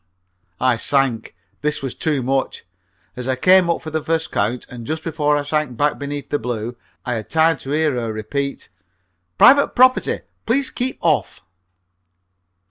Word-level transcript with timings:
I 0.59 0.77
sank. 0.77 1.35
This 1.61 1.83
was 1.83 1.93
too 1.93 2.23
much. 2.23 2.63
As 3.15 3.27
I 3.27 3.35
came 3.35 3.69
up 3.69 3.83
for 3.83 3.91
the 3.91 4.01
first 4.03 4.31
count, 4.31 4.65
and 4.67 4.87
just 4.87 5.03
before 5.03 5.37
I 5.37 5.43
sank 5.43 5.77
back 5.77 5.99
beneath 5.99 6.31
the 6.31 6.39
blue, 6.39 6.75
I 7.05 7.13
had 7.13 7.29
time 7.29 7.59
to 7.59 7.69
hear 7.69 7.93
her 7.93 8.11
repeat: 8.11 8.69
"Private 9.37 9.75
property! 9.75 10.21
Please 10.47 10.71
keep 10.71 10.97
off!" 11.01 11.41